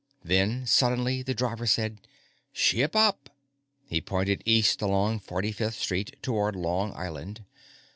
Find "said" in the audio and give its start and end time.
1.67-1.99